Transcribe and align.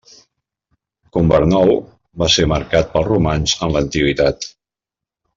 Cumbernauld 1.17 1.91
va 2.23 2.29
ser 2.35 2.47
marcat 2.53 2.89
pels 2.95 3.07
romans 3.11 3.53
en 3.67 3.75
l'antiguitat. 3.75 4.49